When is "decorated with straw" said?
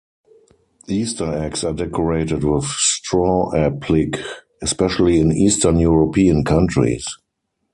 1.73-3.53